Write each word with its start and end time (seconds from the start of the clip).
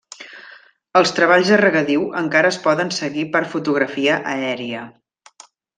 Els 0.99 1.13
treballs 1.17 1.51
de 1.53 1.59
regadiu 1.61 2.07
encara 2.23 2.53
es 2.55 2.59
poden 2.67 2.91
seguir 3.01 3.29
per 3.37 3.45
fotografia 3.55 4.21
aèria. 4.37 4.87